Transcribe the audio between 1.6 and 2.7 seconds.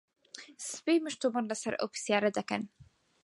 ئەو پرسیارە دەکەن.